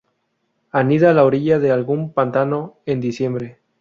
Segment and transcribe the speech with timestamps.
[0.79, 3.59] Anida a la orilla de algún pantano, en diciembre.